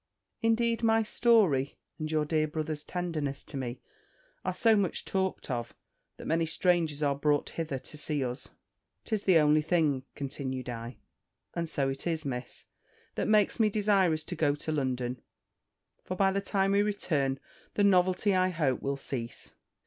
Indeed 0.41 0.81
my 0.81 1.03
story, 1.03 1.77
and 1.99 2.11
your 2.11 2.25
dear 2.25 2.47
brother's 2.47 2.83
tenderness 2.83 3.43
to 3.43 3.55
me, 3.55 3.81
are 4.43 4.51
so 4.51 4.75
much 4.75 5.05
talked 5.05 5.51
of, 5.51 5.75
that 6.17 6.25
many 6.25 6.47
strangers 6.47 7.03
are 7.03 7.13
brought 7.13 7.49
hither 7.51 7.77
to 7.77 7.97
see 7.99 8.23
us: 8.25 8.49
'tis 9.05 9.25
the 9.25 9.37
only 9.37 9.61
thing," 9.61 10.01
continued 10.15 10.71
I 10.71 10.97
(and 11.53 11.69
so 11.69 11.87
it 11.87 12.07
is, 12.07 12.25
Miss), 12.25 12.65
"that 13.13 13.27
makes 13.27 13.59
me 13.59 13.69
desirous 13.69 14.23
to 14.23 14.35
go 14.35 14.55
to 14.55 14.71
London; 14.71 15.21
for 16.03 16.17
by 16.17 16.31
the 16.31 16.41
time 16.41 16.71
we 16.71 16.81
return, 16.81 17.39
the 17.75 17.83
novelty, 17.83 18.33
I 18.33 18.49
hope, 18.49 18.81
will 18.81 18.97
cease." 18.97 19.53